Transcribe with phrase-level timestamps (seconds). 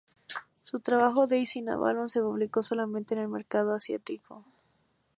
[0.63, 4.43] Su trabajo "Days in Avalon" se publicó solamente en el mercado asiático.